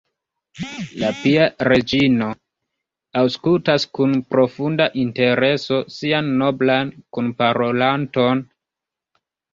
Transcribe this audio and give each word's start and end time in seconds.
La 1.01 1.09
pia 1.23 1.43
reĝino 1.67 2.29
aŭskultas 3.23 3.85
kun 3.97 4.15
profunda 4.35 4.87
intereso 5.03 5.81
sian 5.99 6.35
noblan 6.43 6.93
kunparolanton. 7.19 8.43